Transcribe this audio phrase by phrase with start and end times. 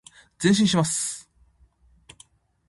[0.41, 1.29] 前進します。